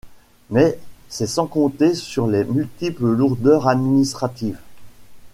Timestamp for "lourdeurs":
3.05-3.67